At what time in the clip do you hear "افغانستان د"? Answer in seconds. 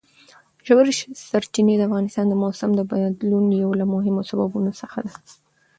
1.87-2.33